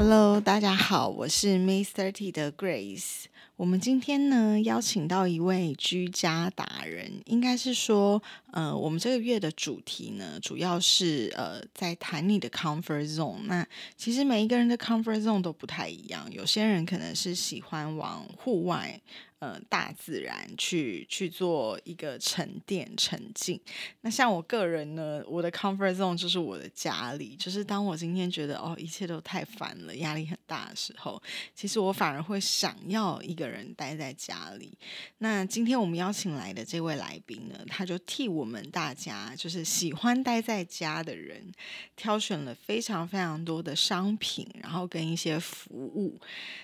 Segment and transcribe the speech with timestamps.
[0.00, 3.24] Hello，大家好，我是 Miss Thirty 的 Grace。
[3.56, 8.22] 我们今天呢邀请到一位居家达人，应该是说，
[8.52, 13.40] 呃，我们这个月的主题呢，主要是呃在谈你的 comfort zone。
[13.46, 13.66] 那
[13.96, 19.00] 其实每一个人的 comfort zone 都不太一样，有些人可能是喜欢往户外。
[19.40, 23.60] 呃，大自然去去做一个沉淀沉浸。
[24.00, 27.36] 那像我个人呢，我的 comfort zone 就是我的家里。
[27.36, 31.22] 就是当我今天觉得哦，一切都太烦了，压力很大的时候，
[31.54, 34.76] 其实我反而会想要一个人待在家里。
[35.18, 41.52] 那今天我们邀请来的这位来宾呢，他就替我们大家，就是喜欢待在家的人，
[41.94, 46.18] 挑选了非常非常多的商品，然后跟一些服务。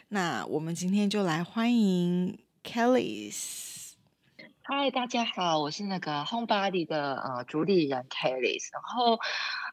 [0.09, 2.37] 那我们今天就来欢迎。
[2.65, 3.93] Kellys，
[4.63, 8.71] 嗨，大家好，我是那个 Homebody 的呃主理人 Kellys。
[8.73, 9.19] 然后，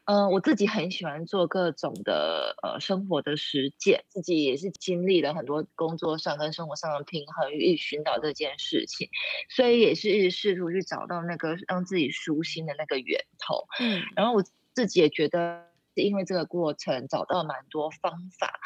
[0.04, 9.08] 呃，我自己很喜欢做各种的呃生活的实践，自己也是经历了很多工作上跟生活上的平衡与寻找这件事情，
[9.48, 13.66] 所以也是一直试图去找到那个让自己舒心的那个源头。
[13.80, 15.64] 嗯，然后我自己也觉得，
[15.96, 18.60] 是因为这个过程找到蛮多方法。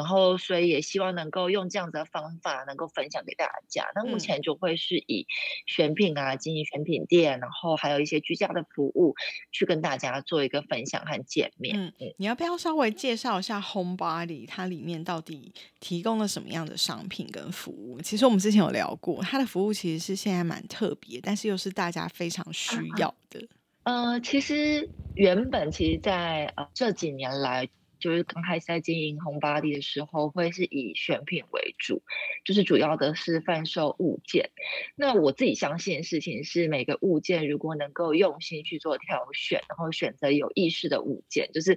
[0.00, 3.84] 然后，所以也希望能够用这样子的方法，能够分享给大家。
[3.94, 5.26] 那目前就会是以
[5.66, 9.14] 选品啊，经营选品店，然后还有一些居家的服务，
[9.52, 11.76] 去跟大家做一个分享和见面。
[11.78, 18.00] 嗯嗯，你要不要稍微介绍一下 Home Body 它里面到底提供了什么样的商品跟服务？
[18.00, 23.46] 其实我们之前有聊过，它的服务其实是现在蛮特别，但是又是大家非常需要的。
[23.82, 27.68] 呃，其实原本其实，在呃这几年来。
[28.00, 32.02] 就是刚开始在经营红巴黎的时候，会是以选品为主，
[32.44, 34.50] 就是主要的是贩售物件。
[34.96, 41.76] 那我自己相信的事情是，每个物件如果能够用心去做挑选，然后选择有意识的物件，就是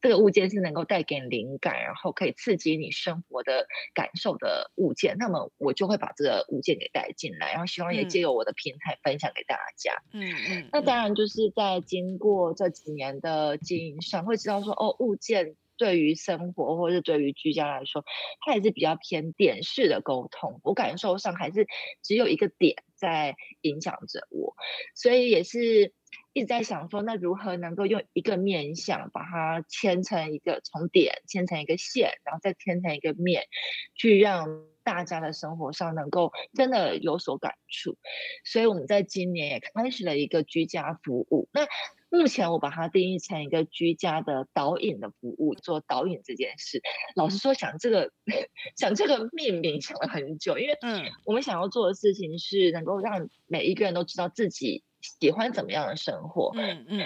[0.00, 9.94] 这个物件是能够带给灵感，然后可以刺激你生活的感受的物件，那么我就会把这个物件给带进来，然后希望也借由我的平台分享给大家。
[10.12, 10.68] 嗯嗯。
[10.70, 15.56] 那当然就是在经过这几年的经营上，会知道说哦，物件。
[15.82, 18.04] 对于生活或者是对于居家来说，
[18.40, 20.60] 它也是比较偏点式的沟通。
[20.62, 21.66] 我感受上还是
[22.04, 24.54] 只有一个点在影响着我，
[24.94, 25.92] 所以也是
[26.34, 33.48] 一直在想说，那如何能够用一个面相把它牵成一个从点牵成一个线，然后再牵成一个面，
[33.96, 37.98] 去让大家的生活上能够真的有所感触。
[38.44, 41.48] 所以我们在今年也开始了一个居家服务。
[41.52, 41.66] 那
[42.12, 46.82] 目前我把它定义成一个居家的导引的服务，做导引这件事。
[47.16, 48.12] 老实说，想这个
[48.76, 54.84] 想这个命名想了很久，因为嗯，我们想要做的事情是能够让每一个人都知道自己。
[55.02, 56.52] 喜欢怎么样的生活？
[56.54, 57.04] 嗯嗯，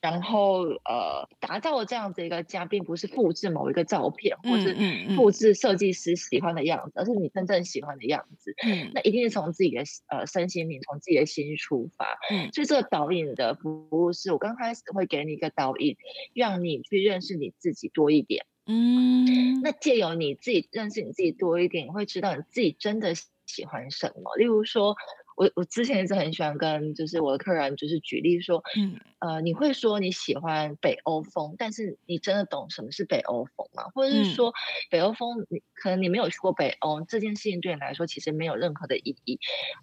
[0.00, 4.74] 然后呃，打造这样子一个家，并不是复制某一个照片，或是
[5.14, 8.54] 复制设计师喜欢的样子，而是你真正喜欢的样子。
[8.66, 12.18] 嗯，那一定是从自己的呃身心灵，从自己的心出发。
[12.30, 15.98] 嗯，所以这个导引的服务是我刚开始会给你一个导引，
[16.34, 18.46] 让你去认识你自己多一点。
[18.66, 24.34] 嗯，那借由你自己认识你自己多一点，你会知道你自己真的喜欢什么。
[24.36, 24.96] 例如说。
[25.36, 33.84] 我我之前一直很喜欢跟就是我的客人就是举例说，嗯呃，你会说你喜欢北欧风，但是你真的懂什么是北欧风吗？
[33.94, 34.52] 或者是说
[34.90, 39.38] 北欧风，你可能你没有去过北欧，这件事情对你来说其实没有任何的意义。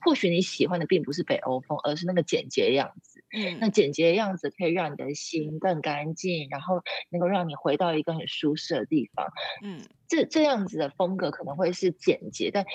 [0.05, 3.23] 或许你喜欢的并不是北欧风，而是那个简洁的样子。
[3.33, 9.27] 嗯，那简洁的样子可以让你的心更干净，然后能够让你回到一个很舒适的地方。
[9.63, 12.65] 嗯，这这样子的风格可能会是简洁，但。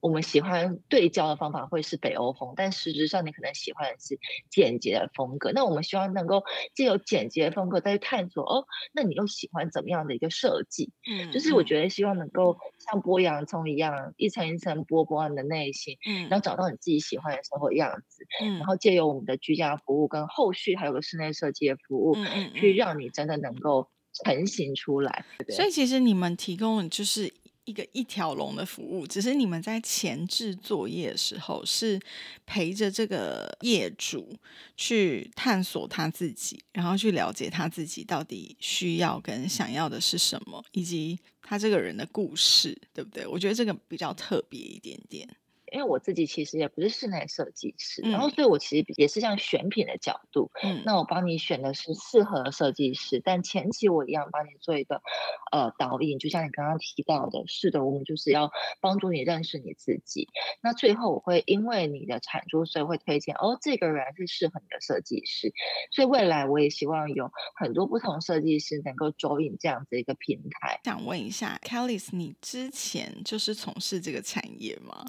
[0.00, 4.18] 我们喜欢对焦的方法会是北欧风，但实质上你可能喜欢的是
[4.50, 5.52] 简洁的风格。
[5.52, 6.44] 那我们希望能够
[6.74, 10.92] 借由简洁的风格再去探索哦，那你又喜欢怎么样的一个设计？
[11.10, 25.24] 嗯，就是我觉得希望能够像剥洋葱一样，一层一层剥剥你的内心，嗯，然后找到你自己喜欢的生活样子，嗯，然后借由我们的居家服务跟后续还有个室内设计的服务，嗯嗯，去让你真的能够成型出来。
[25.48, 27.32] 所以其实你们提供就是。
[27.66, 32.00] 一个一条龙的服务，只是你们在前置作业的时候是
[32.46, 34.34] 陪着这个业主
[34.76, 43.26] 去探索他自己，然后去了解他自己到底需要跟想要的是什么，以及他这个人的故事，对不对？
[43.26, 45.28] 我觉得这个比较特别一点点。
[45.72, 55.02] 因为我自己其实也不是室内设计师，然后所以我其实也是像选品的角度，嗯，那我帮你选的是适合的设计师，但前期我一样帮你做一个
[55.50, 60.28] 呃导引，就像你刚刚提到的，是的，我们就是要帮助你认识你自己。
[60.62, 65.52] 那最后我会因为你的产出，所以会推荐哦，这个人是适合你的设计师。
[65.90, 70.80] 所以未来我也希望有很多不同设计师能够 join 这样子一个平台。
[70.84, 75.04] 想问一下，Kelly，你之前就是从事这个产业吗？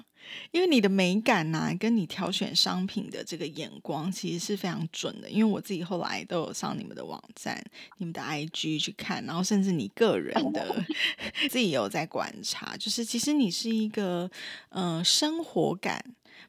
[0.50, 5.30] 因为你的美感呐，跟你挑选商品的这个眼光，其实是非常准的。
[5.30, 7.62] 因为我自己后来都有上你们的网站、
[7.96, 10.84] 你们的 IG 去看，然后甚至你个人的
[11.48, 14.30] 自己有在观察，就是其实你是一个
[14.70, 16.04] 嗯生活感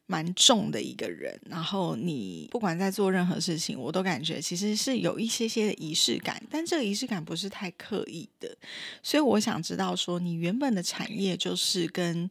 [0.06, 1.40] 蛮重的一个人。
[1.46, 8.58] 然后你不管在做任何事情，我都感觉其实是有一些些的仪式感，但这个仪式感不是太刻意的。
[9.02, 12.30] 所以我想知道说，你原本的产业就是跟。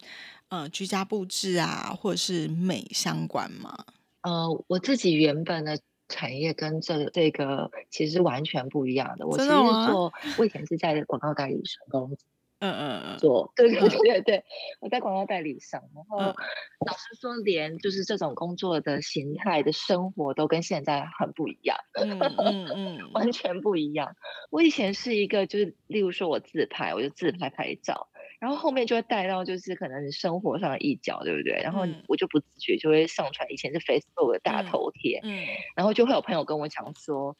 [0.50, 3.84] 呃，居家布置啊，或者是美相关吗？
[4.22, 5.78] 呃，我自己原本的
[6.08, 9.26] 产业跟这这个其实完全不一样的。
[9.26, 12.16] 我其实做，我以前是在广告代理商工作。
[12.60, 13.18] 嗯嗯嗯。
[13.18, 14.44] 做，对对对对对，
[14.80, 15.80] 我在广告代理商。
[15.94, 21.76] 然后老实说，连就是这种工作的形态的生活都跟现在很不一样。
[21.94, 24.16] 嗯嗯嗯， 完全不一样。
[24.50, 28.08] 我以前是一个，就是例如说我自拍，我就自拍拍照。
[28.40, 31.61] 然后后面就会带到，就是可能生活上的一角，对不对？
[31.62, 35.44] 然后我就不自觉就会上传，以前是 Facebook 的大头贴，嗯，
[35.75, 37.37] 然后就会有朋友跟我讲说：“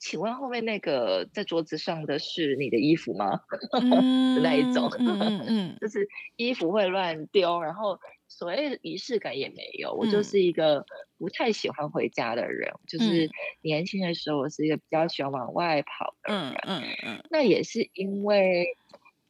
[0.00, 9.94] 请问后面那个在桌子上的是你的衣服吗？” 的那一种，嗯嗯， 就是衣服会乱丢，然后所谓的仪式感也没有。
[9.94, 10.84] 我就是一个
[11.16, 13.30] 不太喜欢回家的人，就是
[13.62, 18.66] 年轻的时候我是一个比较喜欢往外跑的人，嗯嗯嗯，那也是因为。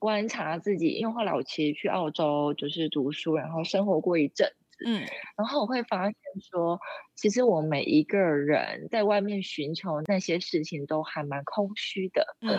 [0.00, 5.06] 观察自己，因为后来我其实去澳洲就是读书，然后生活过一阵子，嗯，
[5.36, 6.14] 然后我会发现
[6.50, 6.80] 说，
[7.14, 12.56] 其实我每一个人在外面寻求那些事情都还蛮空虚的，嗯，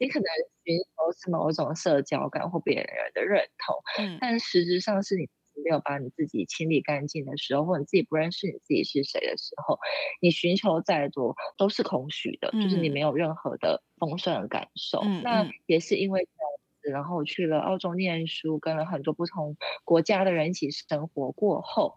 [0.00, 0.26] 你可能
[0.64, 5.28] 寻求是某种社交感或别人的认同，嗯，但实质上是你。
[5.64, 9.78] 没有把你自己清理干净的时候，或者你自己不认识你自己是谁的时候，
[10.20, 15.02] 你寻求再多都是空虚的，就是你没有任何的丰盛的感受。
[15.22, 16.50] 那也是因为这样
[16.82, 21.94] 子，然后去了澳洲念书，跟了很多不同国家的人一起生活过后，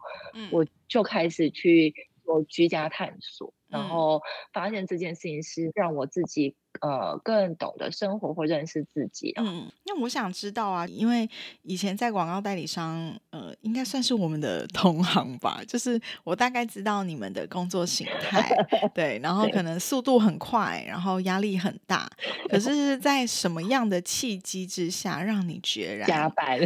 [0.52, 3.54] 我就开始去做居家探索。
[3.70, 4.22] 然后
[4.52, 9.34] 发现这件事情是让我自己呃更懂得生活或认识自己。
[9.38, 11.30] 嗯，那我想知道啊，因为
[11.64, 15.62] 以前在广告代理商，呃，应该算是我们的 同行吧。
[15.68, 18.56] 就是我大概知道你们的工作形态，
[18.94, 22.10] 对，然后可 能速度很快，然后压力很大。
[22.50, 26.60] 可是， 在什么样的契机之下，让你决然加班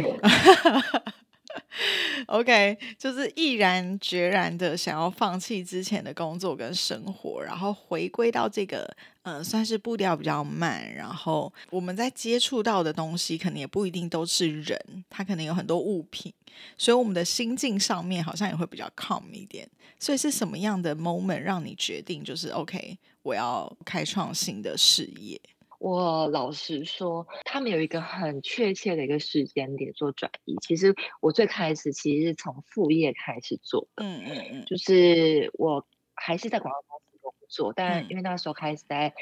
[2.26, 8.88] OK，就是毅然决然的想要放弃之前的工作跟生活，然后回归到这个，
[9.22, 16.32] 呃，算是步调比较慢，然后我们在接触到的东西，可能也不一定都是人，它可能有很多物品，
[16.78, 19.68] 所以我们的心境上面好像也会比较 calm 一点。
[19.98, 25.40] 所以是什么样的 moment 让你决定，就是 OK，我要开创新的事业？
[25.84, 30.56] 我老实说，他们有一个很确切的一个时间点做转移。
[30.62, 39.12] 其实我最开始其实是从副业开始做，嗯嗯嗯，就是我还是在广告公司工作，但因为那时候开始在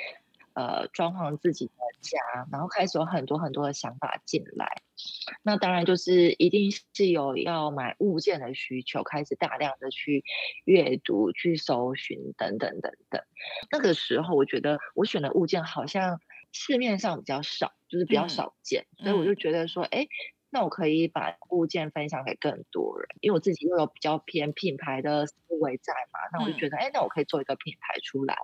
[0.54, 2.20] 呃装潢自己的家，
[2.52, 4.82] 然后开始有很多很多的想法进来。
[5.42, 10.22] 那当然就是一定是有要买物件的需求，开始大量的去
[10.64, 13.20] 阅读、去搜寻等等等等。
[13.72, 16.20] 那个时候，我觉得我选的物件好像。
[16.52, 20.06] 市面上比较少，就是比较少见，所以我就觉得说，哎，
[20.50, 28.36] 那我可以把物件分享给更多人，因为我自己又有比较偏品牌的思维在嘛，那我就觉得，哎，那我可以做一个品牌出来，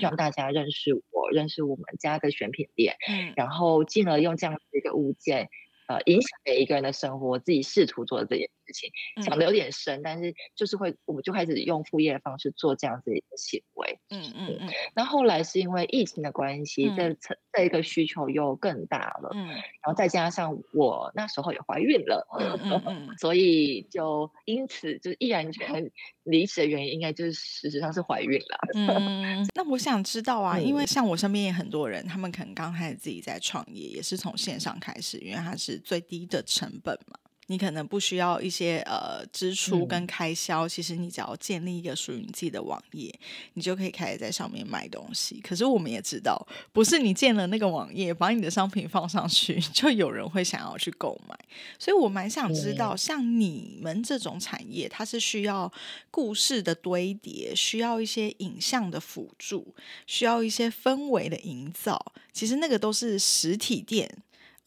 [0.00, 2.96] 让大家认识我，认识我们家的选品店，
[3.34, 5.48] 然后进而用这样的一个物件，
[5.88, 8.90] 呃，影响每一个人的生活，自己试图做这件事事情，
[9.22, 13.98] 想的有点深，但是就是会，我们就开始用副业的方式做这样子一个行为。
[14.10, 14.68] 嗯嗯嗯。
[14.94, 19.30] 那后来是因为疫情的关系，这这这一个需求又更大了。
[19.34, 19.48] 嗯。
[19.48, 22.26] 然后再加上我那时候也怀孕了，
[23.20, 25.90] 所以就因此就毅然决然
[26.24, 28.58] 离职的原因，应该就是事实上是怀孕了。
[28.74, 29.48] 嗯。
[29.54, 37.18] 那我想知道啊，因为像我身边也很多人，他们可能刚开始自己在创业，也是从线上开始，因为它是最低的成本嘛。
[37.48, 43.12] 你可能不需要一些呃支出跟开销，其实你只要建立一个属于你自己的网页，
[43.54, 45.40] 你就可以开始在上面卖东西。
[45.40, 51.38] 可是我们也知道，不是你建了那个网页，把你的商品放上去， 就有人会想要去购买。
[51.78, 55.72] 所以我蛮想知道，像你们这种产业，它是需要
[56.10, 59.74] 故事的堆叠，需要一些影像的辅助，
[60.06, 62.12] 需要一些氛围的营造。
[62.32, 64.10] 其实那个都是实体店。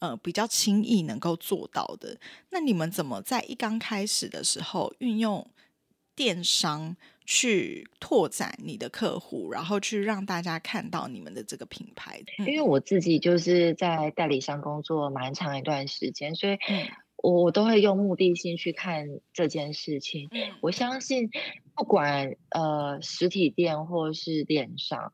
[0.00, 2.18] 呃，比较轻易能够做到的。
[2.50, 5.46] 那你们怎么在一刚开始的时候运用
[6.16, 12.20] 电商去拓展你的客户，然后去让大家看到你们的这个品牌？
[12.38, 16.58] 因为我自己就是在代理商工作蛮长一段时间，所以
[17.16, 20.30] 我都会用目的性去看这件事情。
[20.62, 21.30] 我相信，
[21.74, 25.12] 不管呃实体店或是电商。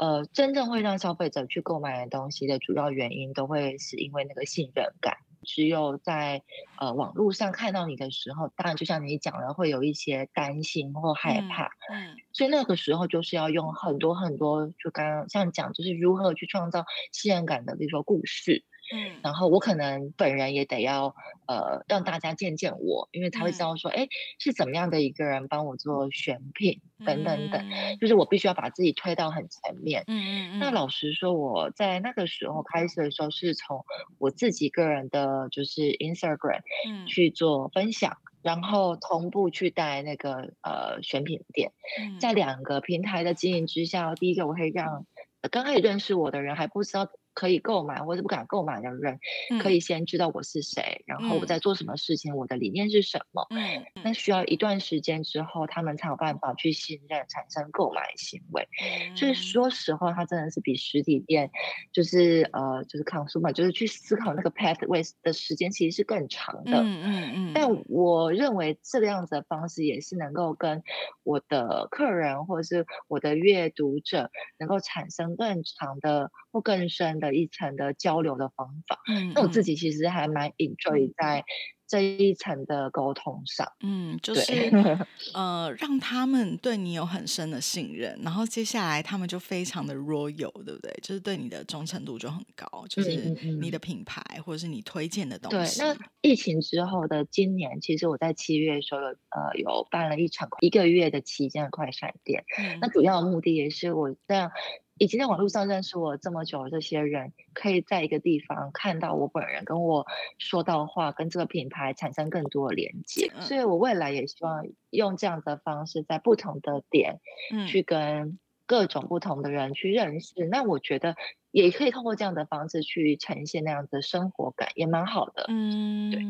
[0.00, 5.18] 呃，真正会让消费者去购买的东西的主要原因，都会是因为那个信任感。
[5.42, 6.42] 只有在
[6.78, 11.66] 呃网络上看到你的时候，当然就像你讲的，会有一些担心或害怕。
[11.92, 18.64] 嗯，所以那个时候就是要用很多很多，就刚刚像讲，就是如何去创造信任感的，比如说故事。
[18.92, 21.14] 嗯，然后我可能本人也得要
[21.46, 27.64] 呃让大家见见我，因为他会知道说，哎，是怎么样的一个人帮我做选品等等等，
[28.00, 30.04] 就是我必须要把自己推到很前面。
[30.06, 30.58] 嗯嗯嗯。
[30.58, 33.84] 那老实说，我在那个时候开始的时候，是从
[34.18, 36.62] 我自己个人的就是 Instagram
[37.06, 41.72] 去做分享，然后同步去带那个呃选品店，
[42.20, 45.06] 在两个平台的经营之下，第一个我会让
[45.50, 47.08] 刚开始认识我的人还不知道。
[47.32, 49.18] 可以购买或者不敢购买的人，
[49.62, 53.46] 可以先知道我是谁，然后我在做什么事情，我的理念是什么。
[53.50, 58.68] 嗯，那需要一段时间之后，他们才有办法去信任，产生购买行为。
[59.14, 61.50] 所以说实话，它真的是比实体店，
[61.92, 66.80] 就是呃，就是抗书嘛，就是去思考那个 pathway 的时间其实是更长的。
[66.80, 67.52] 嗯嗯嗯。
[67.54, 70.82] 但我认为这个样子的方式也是能够跟
[71.22, 77.19] 我的客人或者是我的阅读者能够产生更长的或更深。
[77.20, 81.44] 的一层的交流的方法，嗯，那我自己其实还蛮 enjoy 在
[81.86, 84.70] 这一层的沟通上，嗯，就是
[85.34, 90.96] 呃，让他们对你有很深的信任，然后接下来他们就非常的 royal，对不对？
[91.02, 93.16] 就是对你的忠诚度就很高，就是
[93.60, 95.80] 你的品牌或者是你推荐的东西。
[95.80, 102.44] 对，那疫情之后的今年，其实我在七月的时候，呃，有办了一场一个月的期间的快闪店，
[102.80, 104.52] 那主要的目的也是我这样。
[105.00, 110.04] 已经在网络上认识我这么久的这些人，可以在一个地方看到我本人，跟我
[110.36, 113.32] 说到话，跟这个品牌产生更多的连接。
[113.40, 117.18] 所以我未来也希望用这样的方式，在不同的点，
[117.66, 118.38] 去跟
[118.70, 120.46] 各种不同的人去认识。
[120.48, 121.16] 那我觉得。
[121.52, 125.46] 也可以通过这样的方式去呈现那样的生活感，也蛮好的。
[125.48, 126.22] 嗯，对。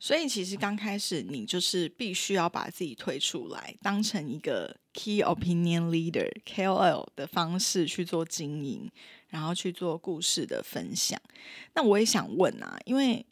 [0.00, 8.90] 所以其实刚开始你就是必须要把自己推出来，当成一个 key opinion leader KOL 的方式去做经营，
[9.28, 11.16] 然后去做故事的分享。
[11.76, 13.24] 那我也想问啊，因为。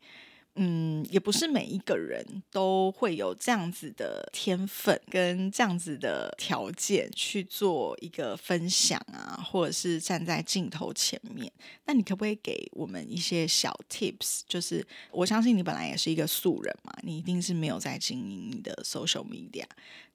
[0.58, 11.52] 嗯，也不是每一个人都会有这样子的天分跟这样子的条件去做一个分享啊，或者是站在镜头前面。
[11.84, 14.40] 那你可不可以给我们一些小 tips？
[14.48, 19.64] 就是我相信你本来也是一个素人嘛，你一定是没有在经营你的 social media。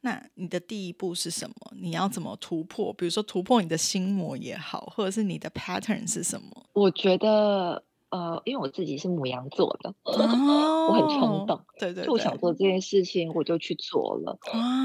[0.01, 1.55] 那你的第一步是什么？
[1.79, 2.91] 你要怎么突破？
[2.93, 6.65] 比如说突破你的心魔也好，或者是你的 pattern 是什么？
[6.73, 7.83] 我觉得。
[8.11, 14.37] 呃，因为我自己是母羊座的，我很冲动，对对，就我想做这件事情，我就去做了。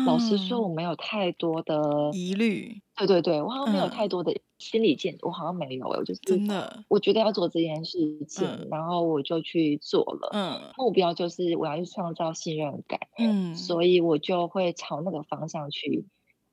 [0.07, 10.31] 老实说，我没有太多的疑虑，对对对，我好像没有太多的心理建，我好像没有，我就是真的，我觉得要做这件事情，然后我就去做了。
[10.33, 13.01] 嗯，目标就是我要去创造信任感。
[13.19, 16.07] 嗯，所以我就会朝那个方向去。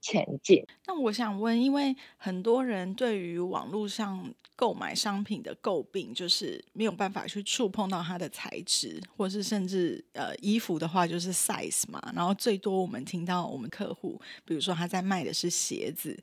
[0.04, 0.64] 前进。
[0.86, 16.22] 那我想问，因为很多人对于网络上购买商品的诟病，就是没有办法去触碰到它的材质，或是甚至呃衣服的话就是 size 嘛，然后最多我们听到我们客户，比如说他在卖的是鞋子。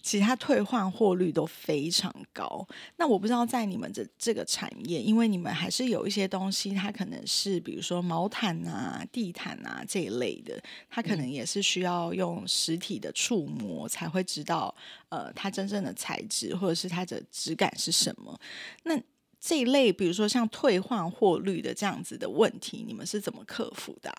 [0.00, 2.64] 其他退换货率都非常高。
[2.98, 14.74] 那我不知道在你们这这个产业，因为你们还是有一些东西，它可能是比如说毛毯啊、地毯啊这一类的，它可能也是需要用实体的触摸才会知道，
[15.08, 18.38] 呃，它真正的材质或者是它的质感是什么。
[18.84, 19.00] 那
[19.40, 24.12] 这一类，比如说像退换货率的这样子的问题，你们是怎么克服的？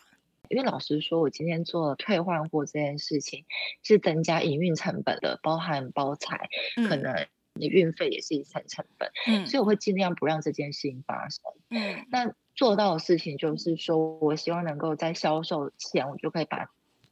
[0.47, 3.45] 因为老实说，我今天做退换货这件事情
[3.83, 6.49] 是增加营运成本的，包含包材，
[6.87, 11.41] 可能你运费也是一层成本，嗯，所以我会尽量不让这件事情发生。
[11.69, 16.69] 嗯，那做到的事情就是说，我希望能够在销售前，我就可以把。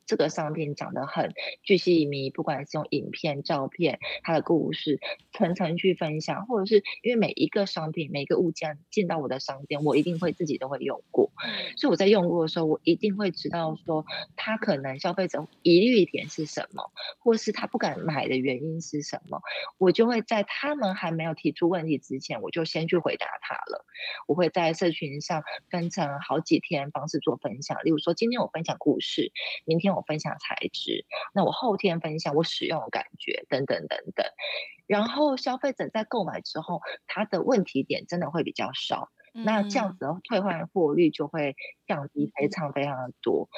[0.07, 1.33] 这个商品讲得很
[1.63, 5.01] 具细迷，不管是用影片、照片，它的故事
[5.33, 11.29] 层层去分享，或者是因为每一个商品、每一个物件进到我的商店，我一定会自己都会用过，
[11.75, 14.05] 所以我在用过的时候，我一定会知道说，
[14.37, 19.41] 他可能消费者疑虑点是什么，或是他不敢买的原因是什么，
[19.77, 23.85] 我就会在他们还没有提出问题之前，我就先去回答他了。
[24.25, 29.33] 我会在社群上分成好几天方式做分享，例如说今天我分享故事，
[29.65, 29.96] 明天。
[29.96, 34.25] 我分享材质，那我后天分享我使用的感觉等等等等，
[34.85, 43.49] 然后消费者在购买之后，他的问题点真的会比较少，那这样子的退换货率就会降低非常非常的多。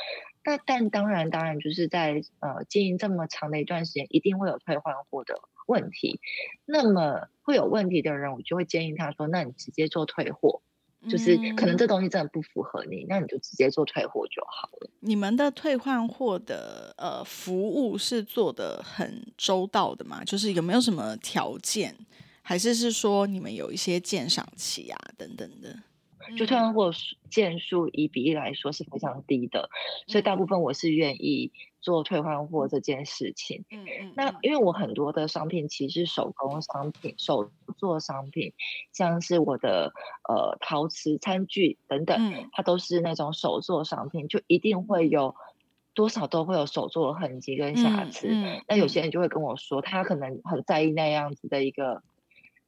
[0.43, 6.22] 那但当然当然就是在呃经营这么长的一段时间，一定会有退换货的问题。
[6.65, 10.63] 那么会有问题的人，我就会建议他说：那你直接做退货。
[11.08, 14.89] 就是可能这东西真的不符合你，那你就直接做退货就好了。
[15.00, 20.24] 你们的退换货的呃服务是做的很周到的吗？
[20.25, 21.96] 就是有没有什么条件，
[22.41, 25.74] 还是是说你们有一些鉴赏期啊等等的？
[26.38, 26.92] 就退换货
[27.30, 29.70] 件数以比例来说是非常低的，
[30.08, 31.52] 所以大部分我是愿意。
[31.82, 38.52] 做退换货这件事情，嗯嗯，那因为我很多的商品其实是手工商品、手做商品，
[38.92, 39.94] 像是我的
[40.28, 45.36] 呃陶瓷餐具等等，它都是那种手做商品，就一定会有
[45.94, 48.28] 多少都会有手做的痕迹跟瑕疵。
[48.68, 52.04] 那有些人就会跟我说，他可能很在意那样子的一个。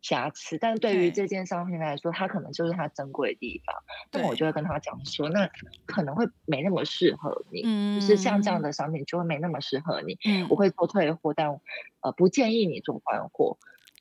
[0.02, 3.76] 瑕疵，但对于这件商品来说，它可能就是它珍贵的地方。
[4.12, 5.50] 那我就会跟他讲说，那
[5.86, 7.62] 可能会没那么适合你，
[8.00, 10.18] 就是像这样的商品就会没那么适合你。
[10.50, 11.60] 我会做退货，但
[12.02, 13.58] 呃不建议你做换货。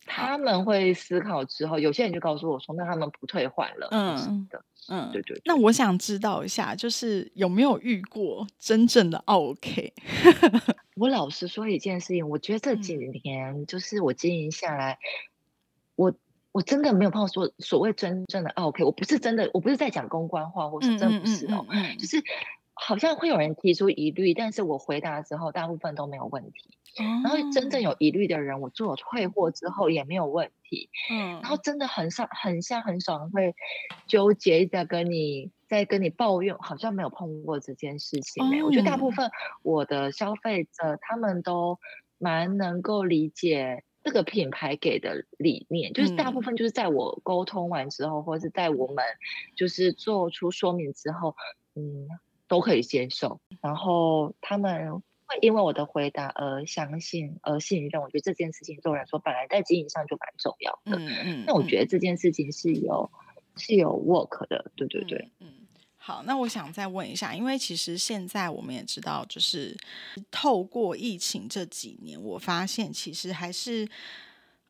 [0.07, 3.89] 他们会思考之后，有些人就告诉我说，那他们不退换了。
[3.93, 5.41] 嗯的，嗯，对对。
[5.45, 9.93] 那我想知道一下，就是有没有遇过真正的 OK？
[10.97, 14.99] 我老实说一件事情，我觉得这几年就是我经营下来。
[16.01, 16.15] 我
[16.53, 21.67] 我真的没有碰到说所谓真正的 OK，我不是真的，我不是在讲公关话，或是真的不是哦，
[21.99, 22.25] 就是
[22.73, 26.79] 好像会有人提出疑虑，但是我回答之后大部分都没有问题。
[26.97, 30.89] 然后真正有疑虑的人，我做了退货之后也没有问题。
[31.11, 33.55] 嗯，然后真的很少很像很少人会
[34.09, 38.43] 纠结在跟你在跟你抱怨，好像没有碰过这件事情。
[38.65, 39.31] 我觉得大部分
[39.63, 41.79] 我的消费者他们都
[42.19, 43.85] 蛮能够理解。
[44.03, 49.05] 这个品牌给的理念，就是大部分就是在我沟通完之后，或者是在我们
[49.57, 51.37] 就是做出说明之后，
[51.75, 52.09] 嗯，
[52.49, 53.41] 都可以接受。
[53.61, 58.01] 然后他们会因为我的回答而相信、而信任。
[58.01, 60.99] 我觉得这件事情对我来说，本来在经营上就蛮重要的。
[60.99, 61.45] 嗯嗯。
[61.47, 63.11] 那我觉得这件事情是有
[63.57, 65.31] 是有 work 的，对对对。
[65.41, 65.60] 嗯。
[66.11, 69.77] 好，那我想再问一下，因为其实现在我们也知道，就是
[70.29, 73.89] 透过疫情这几年，我发现其实还是，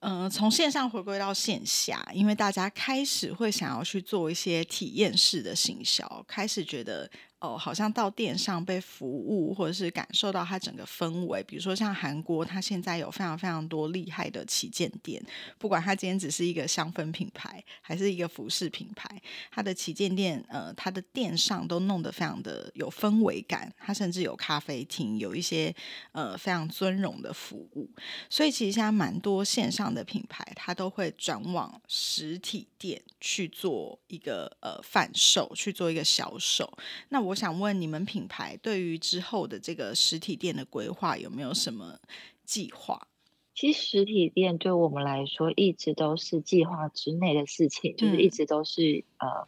[0.01, 7.11] 嗯，从线上回归到线下，因为大家开始会想要去做一些体验式的行销，开始觉得。
[7.41, 11.43] 哦，好像到店上被服务，或者是感受到它整个氛围。
[11.45, 15.25] 比如说像韩国，它现在有非常非常多厉害的旗舰店，
[15.57, 19.09] 不管它今天只是一个香氛品牌，还是一个服饰品牌，
[19.51, 23.73] 它的旗舰店，呃，它的店上都弄得非常的有氛围感。
[23.79, 25.75] 它甚至有咖啡厅，有一些
[26.13, 27.89] 呃非常尊荣的服务。
[28.29, 36.71] 所以其实现在蛮多线上的品牌，它都会转往实体店去做一个呃贩售，去做一个销售。
[37.09, 37.30] 那我。
[37.31, 41.97] 我想问你们品牌对于之后的这个实体店的规划有没有什么
[42.45, 43.07] 计划？
[43.55, 49.47] 其实实体店对我们来说一直都是计划之内的事情，就是一直都是呃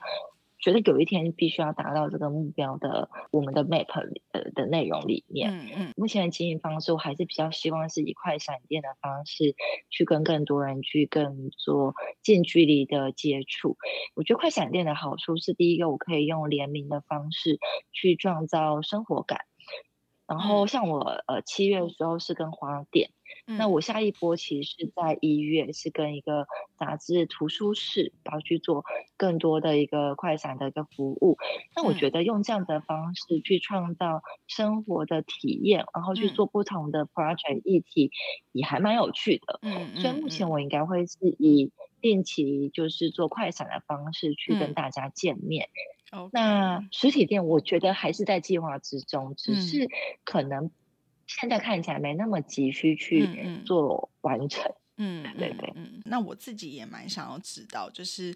[0.62, 3.88] 觉得有一天必须要达到这个目标的，我们的 map
[4.30, 9.56] 呃的内容里面，嗯嗯目前的经营方式，我还是比较希望是以快闪电的方式
[9.90, 13.76] 去跟更多人去更做近距离的接触。
[14.14, 17.58] 我觉得快闪电的好处是，第一个我可以用联名的方式
[17.92, 19.40] 去创造生活感。
[20.28, 23.10] 然后像我呃七月的时候是跟花店，
[23.56, 26.46] 那嗯我下一波其实是在一月是跟一个
[26.78, 28.84] 杂志图书室，然后去做
[29.16, 31.36] 更多的一个快闪的一个服务。
[31.76, 31.94] 那我嗯。
[31.94, 36.34] 觉得用这样的方式去创造生活的体验，然后去嗯。
[36.34, 38.10] 做不同的 project 议题，
[38.52, 39.60] 也还蛮有趣的。
[39.62, 39.90] 嗯。
[39.96, 40.50] 所以目前嗯。
[40.50, 44.74] 我应该会是以定期就是做快闪的方式去跟嗯。
[44.74, 45.68] 大家见面。
[46.30, 49.56] 那实体店我觉得还是在计划之中，只嗯。
[49.56, 49.88] 是
[50.24, 50.70] 可能
[51.40, 54.70] 现在看起来没那么急需嗯去嗯做完成。
[54.98, 58.34] 嗯， 对对嗯嗯，那我自己也蛮想要知道，就是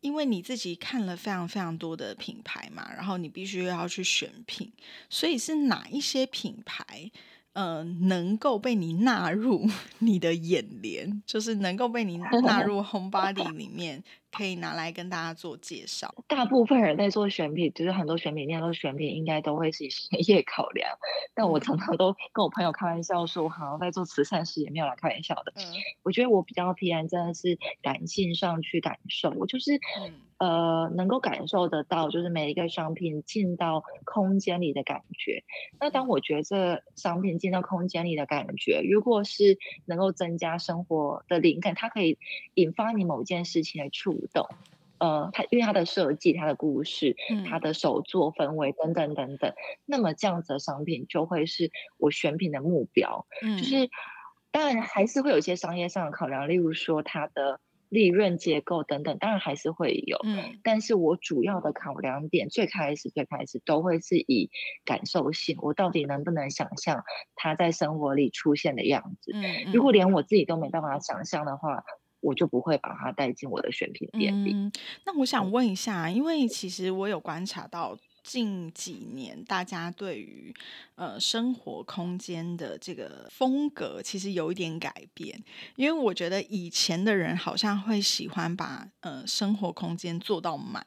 [0.00, 4.72] 因为你自己看了非常非常多的品牌嘛，然后你必须要去选品，
[5.10, 7.10] 所以是哪一些品牌？
[7.52, 16.14] 呃，能够被你纳入 你的眼帘，就是能够被你纳入 Home Body 里面，可以拿来跟大家做介绍。
[16.28, 20.88] 大部分人在做选品，就是很多选品店都选品，应该都会是以商业考量。
[21.34, 25.52] 但我嗯常常都跟我朋友开玩笑说，我好像在做慈善事业，没有来开玩笑的。
[25.56, 25.62] 嗯
[26.02, 35.44] 我觉得我比较偏真的是感性上去感受，我就是嗯呃能够感受得到，就是每一个商品进到空间里的感觉。
[35.78, 42.18] 那当我觉得这商品进到空间里的感觉，如果是能够增加生活的灵感，它可以
[42.54, 44.46] 引发你某件事情的触动。
[44.98, 47.16] 呃，它因为它的设计、它的故事、
[47.48, 49.54] 它嗯的手作氛围等等等等，
[49.86, 53.26] 那么这样子的商品就会是我选品的目标。
[53.40, 53.88] 就嗯是
[54.50, 60.18] 当然还是会有一些商业上的考量，例如说它的利润结构等等，当然还是会有。
[60.22, 64.50] 嗯但是我主要的考量点，最开始最开始都会是以
[64.84, 67.04] 感受性，我到底能不能想象
[67.36, 69.32] 它在生活里出现的样子？
[69.32, 71.84] 嗯，如果连我自己都没办法想象的话，
[72.20, 74.52] 我就不会把它带进我的选品店里。
[74.52, 74.72] 嗯，
[75.06, 80.54] 那我想问一下，因为其实我有观察到近几年大家对于
[80.94, 85.42] 呃生活空间的这个风格其实有一点改变，
[85.76, 90.86] 因为我觉得以前的人好像会喜欢把呃生活空间做到满。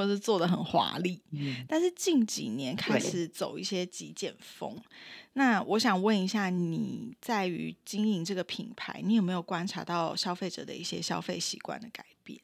[0.00, 4.74] 或是做的很华丽，嗯，但是近几年开始走一些极简风。
[5.34, 12.40] 那我想问一下，你在于经营这个品牌，你有没有观察到消费者的一些消费习惯的改变？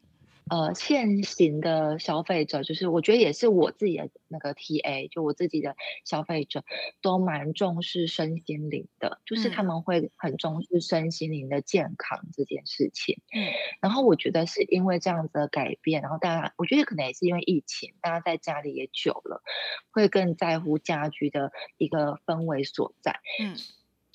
[0.49, 6.63] 呃，现行的消费者，就是我觉得也是我自己的那个 TA，就我自己的消费者，
[7.03, 13.21] 都蛮重视身心灵的，就是他嗯们会很重视身心灵的健康这件事情。
[13.35, 19.43] 嗯然后我觉得是因为这样子的改变，然后大家，我觉得可能也是因为疫情，大家在家里也久了，
[19.91, 23.19] 会更在乎家居的一个氛围所在。
[23.43, 23.57] 嗯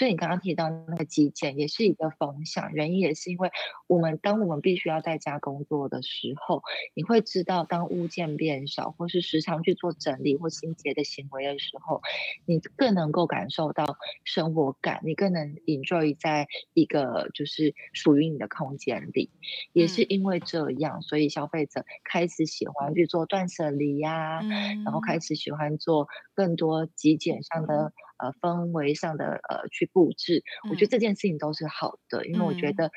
[0.02, 3.52] 所以你刚刚提到那个极简也是一个风向，原因也是因为
[3.86, 6.64] 我们当我们必须要在家工作的时候，
[6.96, 12.02] 你会知道，当物件变少，或是时常去做整理或清洁的行为的时候，
[12.48, 19.30] 你更能够感受到生活感，你更能 enjoy 在一个就是属于你的空间里。
[19.72, 32.92] 也是嗯因为这样，所以消费者开始喜欢去做断舍离呀、嗯，然后开始喜欢做更多极简上的呃氛围上的呃去布置，我觉得嗯这件事情都是好的，因为我觉嗯得。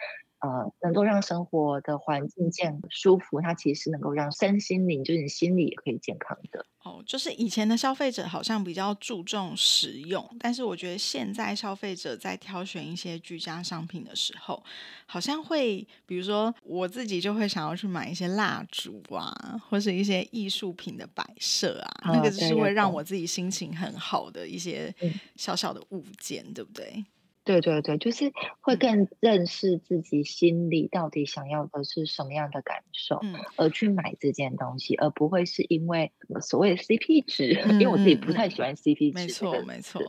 [0.44, 6.66] 呃，能够让生活的环境健舒服，它其实是能够让身心灵，就是你心理也可以健康的。
[6.82, 14.62] 哦，就是以前的消费者好像比较注重实用，但是我觉得现在消费者在挑选一些居家商品的时候，
[15.06, 27.02] 好像会，比如说我自己就会想要去买一些蜡烛啊，或是一些艺术品的摆设啊，那啊个就是会让我自己心情很好的一些嗯小小的物件，对不对？
[27.44, 28.78] 对对对，就是会嗯。
[28.78, 33.34] 更认识自己心里到底想要的是什么样的感受，嗯。
[33.56, 40.02] 而去买这件东西，而不会是因为所谓的 CP 值， 因为我自己不太喜欢 CP 值没这个错没错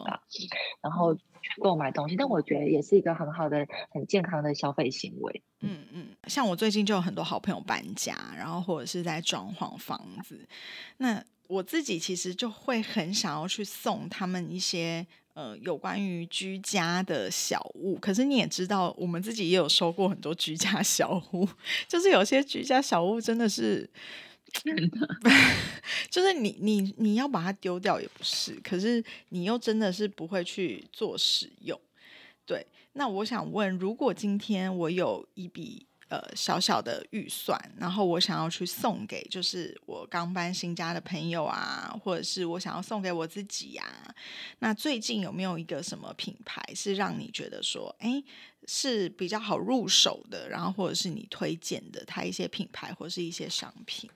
[0.82, 5.44] 然后去购买东西，但我觉得也是一个很好的、很健康的消费行为。
[5.60, 10.48] 嗯嗯，像我最近就有很多好朋友搬家，然后或者是在装潢房子，
[10.98, 17.98] 那我自己其实就会很想要去送他们一些呃有关于居家的小物。
[18.00, 21.48] 可是你也知道，我们自己也有收过很多居家小物，
[21.88, 23.88] 就是有些居家小物真的是。
[26.10, 31.78] 就是你你你要把它丢掉也不是，可是你又真的是不会去做使用。
[32.46, 43.84] 对，那我想问，如果今天我有一笔呃小小的预算，然后我想要去送给就是我刚搬新家的朋友啊，或者是我想要送给我自己呀。
[44.60, 48.24] 那最近有没有一个什么品牌是让你觉得说，哎，
[48.68, 54.10] 是比较好入手的，然后或者是你推荐的它一些品牌或是一些商品？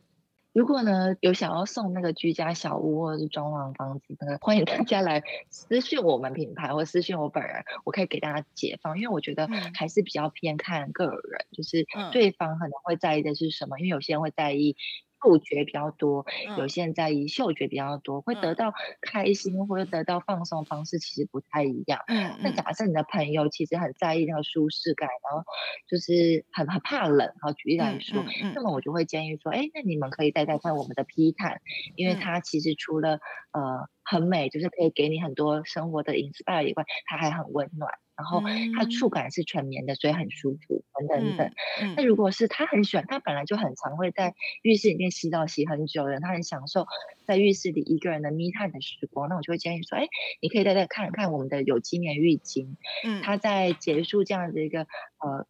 [0.53, 8.97] 如果呢有想要送那个居家小屋或者是装潢房子的，欢迎大家来私信我们品牌或私信我本人，我可以给大家解放。
[8.97, 14.75] 因为我觉得还是比较偏看个人，就是对方可能会在意的是什么，因为有些人会在意。
[15.21, 16.25] 触觉比较多，
[16.57, 21.99] 有些人在意嗅觉比较多，会得到开心或者得到放松方式其实不太一样。
[22.07, 25.45] 嗯，那假设你的朋友其实很在意那个舒适感，然后
[25.89, 28.23] 就是很很怕冷，好举例来说，
[28.55, 31.61] 那么我就会建议说，哎，那你们可以带带看我们的披毯，
[31.95, 33.19] 因为它其实除了
[33.51, 37.91] 呃很美，就是可以给你很多生活的 inspire 以外，它还很温暖。
[38.19, 38.43] 然后
[38.75, 41.53] 它触感是纯棉的，所以很舒服，等等等。
[41.95, 46.85] 那如果是他很喜欢，他本来就很常会在浴室里面洗澡洗很久的，他很享受
[47.25, 50.05] 在浴室里一个人的密探的时光，那我就会建议说，哎，
[50.41, 55.47] 你可以再再看看我们的有机棉浴巾，嗯，它在结束这样的一个呃。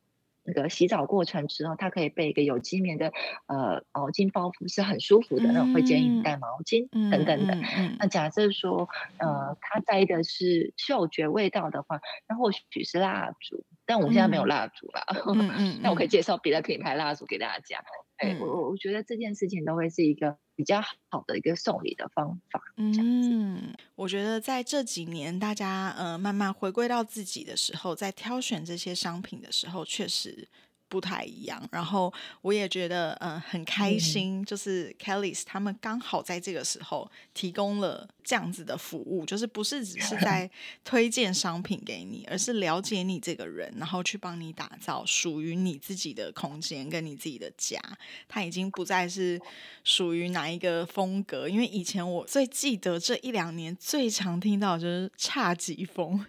[0.50, 3.14] 那个洗澡过程之后，它可以被一个有机棉的
[3.46, 5.52] 呃毛巾包覆，是很舒服的。
[5.52, 7.56] 那种会建议你带毛巾等等的。
[8.00, 13.64] 那假设说呃他在意的是嗅觉味道的话，那或许是蜡烛。
[13.90, 15.02] 但我们现在没有蜡烛了。
[15.34, 15.80] 嗯嗯。
[15.82, 17.84] 那我可以介绍别的品牌蜡烛给大家。
[18.18, 22.62] 哎，我我我觉得这件事情都会是一个比较好的一个送礼的方法。
[22.78, 30.48] 嗯，我觉得在这几年大家呃慢慢回归到自己的时候，在挑选这些商品的时候，确实。
[30.90, 40.50] 不太一样，然后我也觉得嗯很开心，就是 Kellys 他们刚好在这个时候提供了这样子的服务，就是不是只是在
[40.84, 47.80] 推荐商品给你，而是了解你这个人，然后去帮你打造属于你自己的空间跟你自己的家。
[48.28, 49.40] 它已经不再是
[49.84, 56.26] 属于哪一个风格，因为以前我最记得这一两年最常听到就是 差几风。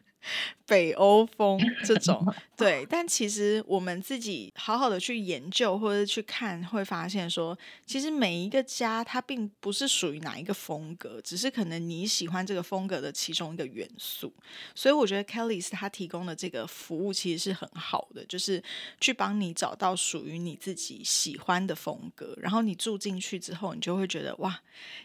[0.66, 2.24] 北欧风这种，
[2.56, 14.32] 对，但其实我们自己好好的去研究或者去看，会发现说，其实每一个家它并不是属于哪一个风格，只是可能你喜欢这个风格的其中一个元素。
[14.74, 18.62] 所以我觉得 Kelly 他提供的这个服务其实是很好的，就是
[19.00, 24.60] 去帮你找到属于你自己喜欢的风格，然后你住进去之后，你就会觉得哇，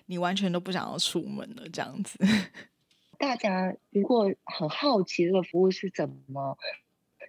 [0.06, 2.19] 你完全都不想要出门了这样子。
[3.17, 6.58] 大家如果很好奇这个服务是怎么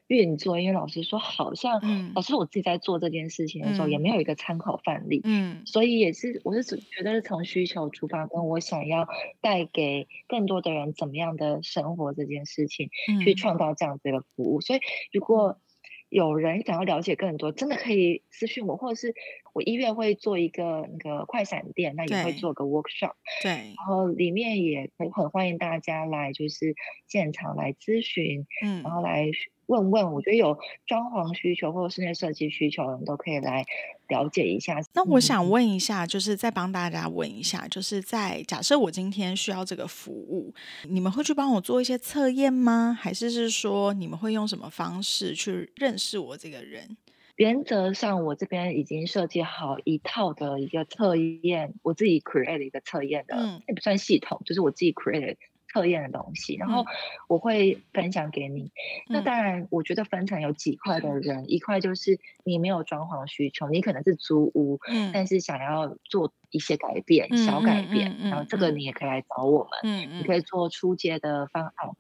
[0.09, 1.81] 运作，因为老师说好像，
[2.15, 9.09] 老师我自己在做这件事情的时候也没有一个参考范例，嗯，所以也是我是觉得是从需求出发，跟我想要
[9.41, 12.89] 带给更多的人怎么样的生活这件事情，
[13.25, 14.61] 去创造这样子的服务。
[14.61, 14.81] 所以
[15.13, 15.61] 如果
[16.17, 19.15] 有人想要了解更多，真的可以私信我，或者是
[19.53, 26.75] 我医院会做一个那个快闪店，那也会做个 workshop，对，然后里面也很很欢迎大家来，就是
[27.07, 29.31] 现场来咨询，嗯，然后来。
[29.67, 33.65] 问问，我觉得有装潢需求或者室内设计需求的人都可以来
[34.09, 34.81] 了解一下。
[34.95, 40.55] 那我想问一下，就是再帮大家问一下，就是在假设我今天需要这个服务，
[40.89, 42.97] 你们会去帮我做一些测验吗？
[42.99, 46.97] 还是是说你们会用什么方式去认识我这个人？
[47.37, 53.37] 原则上，我这边已经设计好一套的一个测验，我自己 create 一个测验的，
[53.69, 55.37] 也不算系统，就是我自己 create。
[55.77, 56.87] 测验的东西，然后
[57.29, 58.73] 我会分享给你。
[59.09, 71.91] 那当然，我觉得分成有几块的人，一块就是你没有装潢需求，你可能是租屋，嗯，但是想要做一些改变，小改变，然后这个你也可以来找我们，你可以做出街的方案。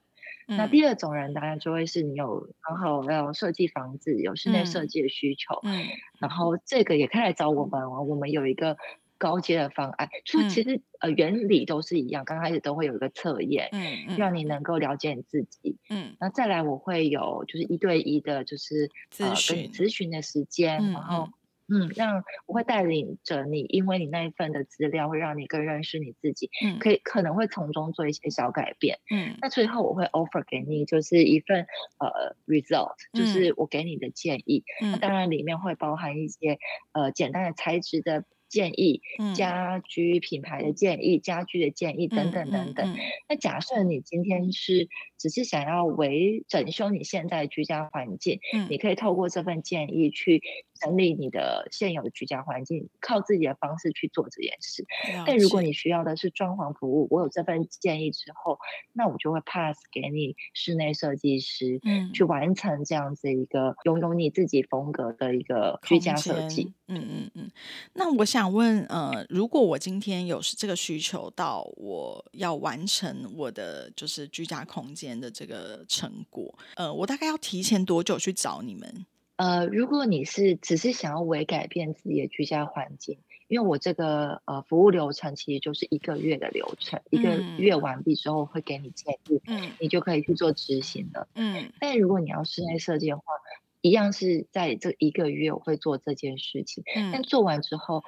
[0.49, 5.85] 那第二种人当然就会是你有刚好要设计房子，有室内设计的需求，嗯，
[6.19, 8.79] 然后这个也可以来找我们，我们有一个。
[9.19, 21.29] 高阶的方案，所以其实呃原理都是一样，刚开始都会有一个测验，嗯，让你能够了解你自己，嗯，那再来我会有就是一对一的，就是咨询咨询的时间，然后。
[21.69, 29.49] 嗯，让我会带领着你，因为你那一份的资料会让你更认识你自己，嗯，可以可能会从中做一些小改变，嗯，那。
[29.49, 31.67] 最后我会 offer 给你就是一份
[31.99, 36.61] 呃 result，就是我给你的建议，嗯，当然里面会包含一些
[36.93, 39.03] 呃简单的材质的建议、
[39.35, 42.97] 家居品牌的建议、家居的建议等等等等。
[43.29, 50.43] 那假设你今天是只是想要维整修你现在居家环境，你可以透过这份建议去
[50.81, 54.85] 整理你的现有的居家环境，靠自己的方式去做这件事。
[55.27, 58.59] 但如果你需要的是装潢服务，我有这份建议之后，
[58.93, 66.73] 那我就会 pass 给你室内设计师，嗯，去完成这样子一个拥有你自己风格的一个居家设计。
[66.89, 67.51] 嗯嗯嗯。
[67.95, 79.07] 那我想问，呃，如果我今天有这个需求，到我要完成我的就是居家空间的这个成果，呃，我大概要提前多久去找你们？
[79.37, 83.19] 呃，如果你是只是想要为改变自己的居家环境，
[83.49, 91.71] 因为我这个呃服务流程其实就是一个月的流程，一个月完毕之后会给你建议，嗯，你就可以去做执行了，嗯。
[91.79, 93.23] 但如果你要室内设计的话，
[93.83, 97.13] 一样是在这一个月我会做这件事情，嗯。
[97.13, 98.03] 但做完之后，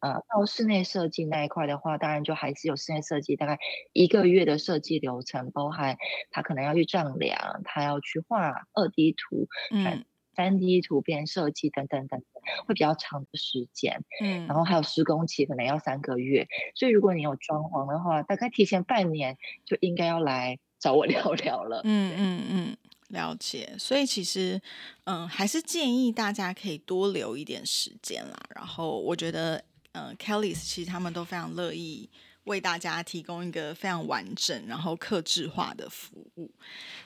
[0.00, 3.60] 呃，到室内设计那一块的话，当然就还是有室内设计大概
[3.92, 5.96] 一个月的设计流程，包含
[6.32, 10.04] 他可能要去丈量，他要去画二 D 图，嗯。
[10.34, 21.80] 三 D 图片设计等等等等，会比较长的时间，嗯，然后还有施工期可能要三个月，所以如果你有装潢的话，大概提前半年就应该要来找我 聊聊了。
[21.84, 22.76] 嗯嗯嗯，
[23.08, 23.74] 了解。
[23.78, 24.60] 所以其实，
[25.04, 28.38] 嗯，还是建议大家可以多留一点时间啦。
[28.54, 32.08] 然后我觉得，嗯，Kelly 其实他们都非常乐意。
[32.44, 36.50] 为大家提供一个非常完整、然后克制化的服务。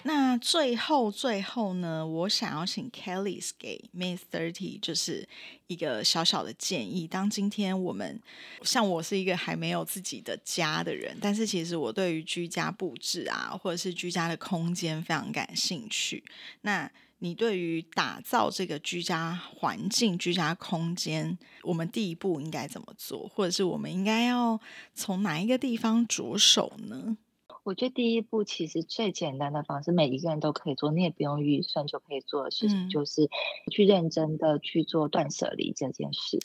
[0.05, 5.29] 那最后、最后呢，我想要请 Kelly 给 May Thirty 就是
[5.67, 7.07] 一个小小的建议。
[7.07, 8.21] 当今天我们
[8.63, 16.23] 像我是一个还没有自己的家的人，但是其实我对于居家布置啊，或者是居家的空间非常感兴趣。
[16.63, 24.61] 那你对于打造这个居家环境、居家空间，我们第一步应该怎么做，或者是我们应该要
[24.95, 27.17] 从哪一个地方着手呢？
[27.65, 33.29] 我觉得第一步其实最简单的方式，每一个人都可以做，你也不用预算就可以做的事情，就是
[33.73, 36.39] 去认真的去做断舍离这件事。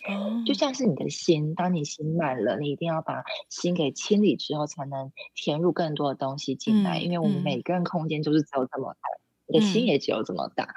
[0.48, 7.00] 就像是你的心，当你心满了，你一定要把心给清理之后，才能填入更多的东西进来。
[7.00, 9.21] 因为我们每个人空间就是只有这么大。
[9.52, 10.74] 你的心也只有这么大，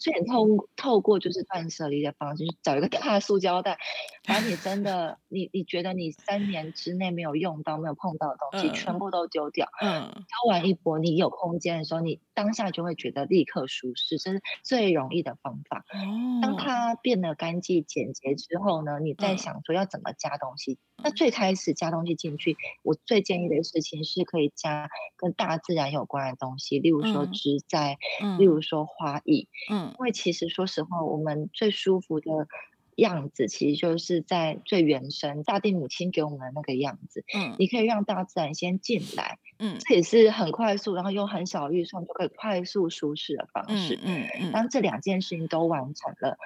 [0.00, 3.78] 所以你透透过就是断舍离的方式，找一个大塑胶袋，
[4.24, 9.68] 把你真的 你你觉得你三年之内没有用到、没有碰到的东西，全部都丢掉。
[9.80, 15.84] 嗯，丢完一波，你有空间的时候，你当下就会觉得立刻舒适，这是最容易的方法。
[15.90, 20.78] 哦，当它变得干净简洁之后呢，你再想说要怎么加东西。
[21.02, 27.98] 那最开始加东西进去，我最建议的事情是可以加跟大自然有关的东西，例如说植栽，
[28.38, 29.48] 例如说花艺。
[29.70, 32.48] 嗯，因为其实说实话，我们最舒服的
[32.96, 37.24] 样子，其实就是在最原生大地母亲给我们的那个样子。
[37.34, 39.38] 嗯，你可以让大自然先进来。
[39.58, 43.98] 嗯，这也是很快速，然后用很小预算就可以快速舒适的方式。
[44.02, 46.36] 嗯嗯，当这两件事情都完成了。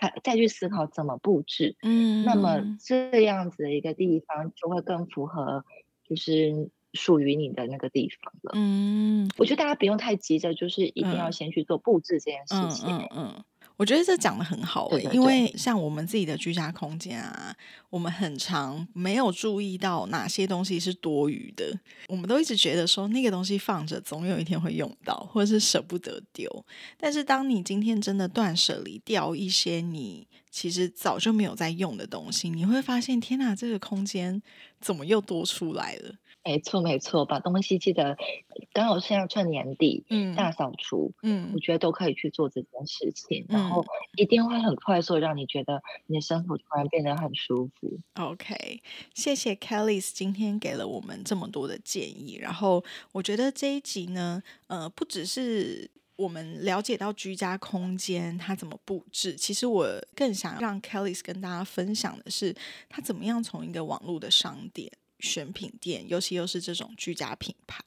[0.00, 5.62] 再再去思考怎么布置，嗯，那么这样子的一个地方就会更符合，
[6.08, 8.52] 就是属于你的那个地方了。
[8.54, 12.88] 嗯，我觉得大家不用太急着，就是一定要先去做布置这件事情。
[12.88, 13.44] 嗯嗯。
[13.76, 17.56] 我觉得这讲的很好诶，因为像我们自己的居家空间啊，
[17.88, 21.72] 我们很常没有注意到哪些东西是多余的，
[22.06, 26.66] 我们都一直觉得说那个东西放着总有一天会用到，或者是舍不得丢。
[26.98, 34.42] 但是当你今天真的断舍离掉一些你其实早就没有在用的东西，你会发现，天哪，这个空间
[34.78, 36.16] 怎么又多出来了？
[36.42, 38.16] 没错，没错，把东西记得
[38.72, 43.84] 刚好现在趁年底，嗯，大扫除，嗯，我觉得都可以去做这件事情，然后
[44.16, 48.00] 一定会很快速让你觉得你的生活突然变得很舒服。
[48.14, 48.80] OK，
[49.14, 62.56] 谢谢 Kelly 今天给了我们这么多的建议，然后我觉得这一集呢，呃，不只是我们了解到居家空间它怎么布置，其实我更想让 Kelly 跟大家分享的是，
[62.88, 64.90] 他怎么样从一个网络的商店。
[65.20, 67.82] 选品店，尤其又是这种居家品牌，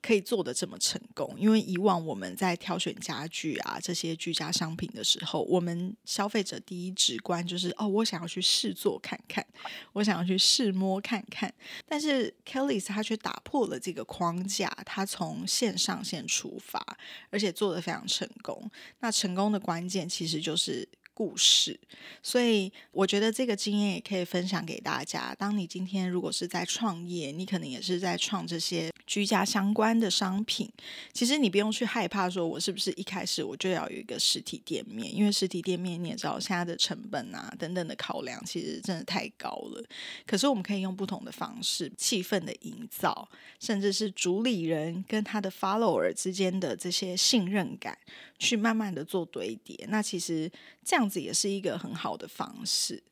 [0.00, 1.34] 可以做的这么成功。
[1.38, 9.44] 因为以往我们在挑选家具啊这些居家商品的时候，我们消费者第一直观就是哦，我想要去试做看看，
[9.92, 11.52] 我想要去试摸看看。
[11.86, 16.84] 但是 Kelly 他却打破了这个框架，他从线上线出发，
[17.30, 18.70] 而且做的非常成功。
[19.00, 20.88] 那成功的关键其实就是。
[21.18, 21.76] 故事。
[22.22, 25.34] 所以我觉得这个经验也可以分享给大家。
[25.36, 30.70] 当你今天如果是在创业，你可能也是在创这些居家相关的商品，
[31.12, 35.12] 其实你不用去害怕说，我是不是一开始我就要有一个实体店面？
[35.12, 39.84] 因为实体店面你也知道，现在的成本啊等等的考量，其实真的太高了。
[40.24, 43.28] 可是我们可以用不同的方式，气氛的营造，
[43.58, 47.98] 甚至是主理人跟他的 follower 之间的这些信任感。
[48.40, 50.48] 去慢慢的做堆叠，那其实
[50.84, 53.02] 这样子也是一个很好的方式。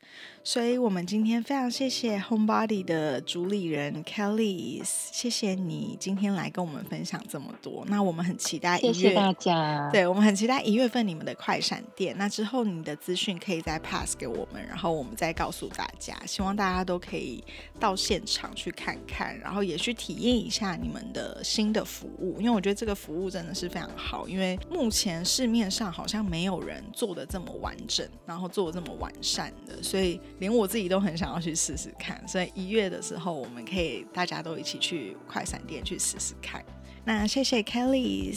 [0.47, 7.85] 所以，我们今天非常谢谢 Homebody 的主理人 Kelly，谢谢你今天来跟我们分享这么多。
[7.89, 9.91] 那我们很期待一月，谢谢大家。
[9.91, 12.15] 对我们很期待一月份你们的快闪店。
[12.17, 16.17] 那之后你的资讯可以再 pass 给我们，然后我们再告诉大家。
[16.25, 17.43] 希望大家都可以
[17.81, 24.29] 到现场去看看，然后也去体验一下你们的新的服务，因为我觉得这个服务真的是非常好。
[24.29, 32.22] 因为目前市面上好像没有人做的这么完整，然后做的这么完善的，所以连我自己都很想要去试试看。
[32.27, 36.64] 所以一月的时候，我们可以大家都一起去快闪店去试试看。
[37.05, 38.34] 那谢谢 Kelly，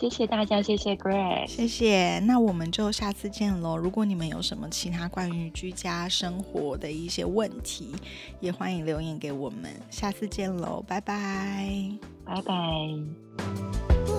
[0.00, 2.18] 谢谢大家，谢谢 Grace，谢谢。
[2.20, 3.76] 那我们就下次见喽。
[3.76, 7.94] 如果你们有什么其他关于居家生活的一些问题，
[8.40, 9.70] 也欢迎留言给我们。
[9.90, 11.92] 下次见喽，拜拜，
[12.24, 14.11] 拜拜。